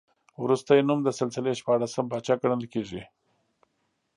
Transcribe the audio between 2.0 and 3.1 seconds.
پاچا ګڼل کېږي.